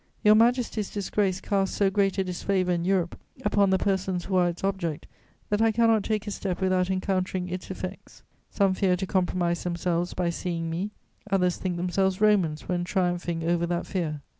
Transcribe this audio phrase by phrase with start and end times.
[0.23, 4.49] Your Majesty's disgrace casts so great a disfavour in Europe upon the persons who are
[4.49, 5.05] its object,
[5.51, 8.23] that I cannot take a step without encountering its effects.
[8.49, 10.89] Some fear to compromise themselves by seeing me,
[11.29, 14.21] others think themselves Romans when triumphing over that fear.